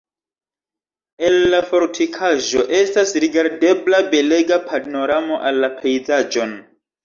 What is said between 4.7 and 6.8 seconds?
panoramo al la pejzaĝon.